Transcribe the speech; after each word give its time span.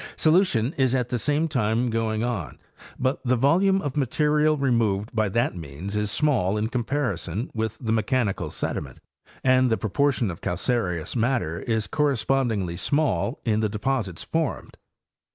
Solution 0.15 0.73
is 0.79 0.95
at 0.95 1.09
the 1.09 1.19
same 1.19 1.47
time 1.47 1.91
going 1.91 2.23
on, 2.23 2.57
butethe 2.99 3.37
volume 3.37 3.83
of 3.83 3.95
material 3.95 4.57
removed 4.57 5.13
by 5.15 5.29
that 5.29 5.55
means 5.55 5.95
is 5.95 6.09
small 6.09 6.57
in 6.57 6.69
comparison 6.69 7.51
with 7.53 7.77
the 7.77 7.91
mechanical 7.91 8.49
sediment, 8.49 8.97
and 9.43 9.69
the 9.69 9.77
pro 9.77 9.91
portion 9.91 10.31
of 10.31 10.41
calcareous 10.41 11.15
matter 11.15 11.59
is 11.59 11.85
correspondingly 11.85 12.77
small 12.77 13.41
in 13.45 13.59
the 13.59 13.69
de 13.69 13.77
posits 13.77 14.23
formed. 14.23 14.75